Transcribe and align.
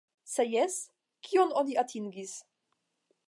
Se 0.35 0.45
jes, 0.53 0.77
kion 1.27 1.53
oni 1.63 1.79
atingis? 1.83 2.35